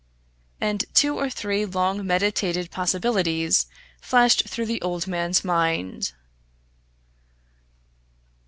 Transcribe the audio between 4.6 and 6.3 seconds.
the old man's mind.